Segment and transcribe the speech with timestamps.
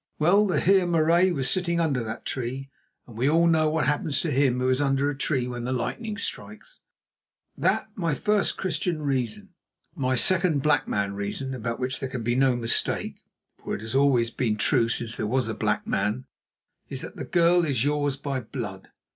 [0.17, 2.71] Well, the Heer Marais was sitting under that tree,
[3.05, 5.71] and we all know what happens to him who is under a tree when the
[5.71, 6.79] lightning strikes
[7.55, 7.61] it.
[7.61, 9.49] That my first Christian reason.
[9.93, 13.19] My second black man reason, about which there can be no mistake,
[13.63, 16.25] for it has always been true since there was a black man,
[16.89, 18.87] is that the girl is yours by blood.